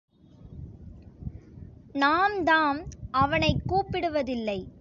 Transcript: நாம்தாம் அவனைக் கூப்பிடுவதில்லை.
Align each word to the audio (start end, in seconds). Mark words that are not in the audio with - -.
நாம்தாம் 1.95 2.85
அவனைக் 3.09 3.63
கூப்பிடுவதில்லை. 3.67 4.73